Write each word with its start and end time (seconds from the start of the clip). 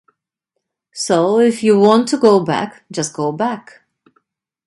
So 0.95 1.37
if 1.39 1.61
you 1.61 1.79
want 1.79 2.07
to 2.07 2.17
go 2.17 2.43
back, 2.43 2.85
just 2.91 3.13
go 3.13 3.31
back. 3.31 3.81